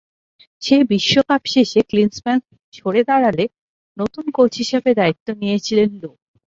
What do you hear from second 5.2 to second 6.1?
নিয়েছিলেন লো।